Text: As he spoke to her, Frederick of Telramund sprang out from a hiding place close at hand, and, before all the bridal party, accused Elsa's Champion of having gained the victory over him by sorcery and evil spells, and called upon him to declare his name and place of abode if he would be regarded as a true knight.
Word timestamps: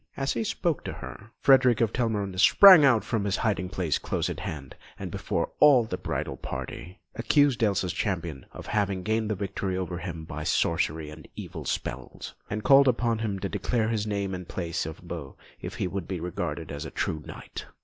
As 0.17 0.33
he 0.33 0.43
spoke 0.43 0.83
to 0.85 0.93
her, 0.93 1.29
Frederick 1.41 1.79
of 1.79 1.93
Telramund 1.93 2.39
sprang 2.41 2.83
out 2.83 3.03
from 3.03 3.27
a 3.27 3.31
hiding 3.33 3.69
place 3.69 3.99
close 3.99 4.31
at 4.31 4.39
hand, 4.39 4.75
and, 4.97 5.11
before 5.11 5.51
all 5.59 5.83
the 5.83 5.95
bridal 5.95 6.37
party, 6.37 6.99
accused 7.13 7.63
Elsa's 7.63 7.93
Champion 7.93 8.47
of 8.51 8.65
having 8.65 9.03
gained 9.03 9.29
the 9.29 9.35
victory 9.35 9.77
over 9.77 9.99
him 9.99 10.25
by 10.25 10.43
sorcery 10.43 11.11
and 11.11 11.27
evil 11.35 11.65
spells, 11.65 12.33
and 12.49 12.63
called 12.63 12.87
upon 12.87 13.19
him 13.19 13.37
to 13.37 13.47
declare 13.47 13.89
his 13.89 14.07
name 14.07 14.33
and 14.33 14.47
place 14.47 14.87
of 14.87 14.97
abode 14.97 15.35
if 15.61 15.75
he 15.75 15.85
would 15.87 16.07
be 16.07 16.19
regarded 16.19 16.71
as 16.71 16.83
a 16.83 16.89
true 16.89 17.21
knight. 17.27 17.67